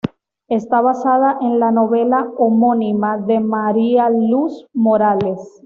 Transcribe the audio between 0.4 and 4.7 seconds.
Está basada en la novela homónima de María Luz